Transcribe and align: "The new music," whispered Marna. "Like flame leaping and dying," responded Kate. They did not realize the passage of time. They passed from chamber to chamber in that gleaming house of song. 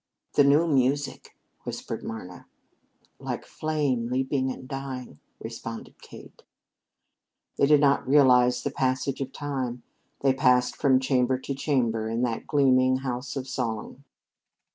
"The 0.33 0.43
new 0.43 0.65
music," 0.65 1.37
whispered 1.63 2.03
Marna. 2.03 2.47
"Like 3.19 3.45
flame 3.45 4.07
leaping 4.09 4.51
and 4.51 4.67
dying," 4.67 5.19
responded 5.39 6.01
Kate. 6.01 6.41
They 7.59 7.67
did 7.67 7.81
not 7.81 8.07
realize 8.07 8.63
the 8.63 8.71
passage 8.71 9.21
of 9.21 9.31
time. 9.31 9.83
They 10.21 10.33
passed 10.33 10.75
from 10.75 10.99
chamber 10.99 11.37
to 11.41 11.53
chamber 11.53 12.09
in 12.09 12.23
that 12.23 12.47
gleaming 12.47 12.97
house 13.05 13.35
of 13.35 13.47
song. 13.47 14.03